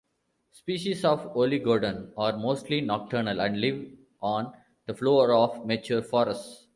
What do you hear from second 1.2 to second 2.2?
"Oligodon"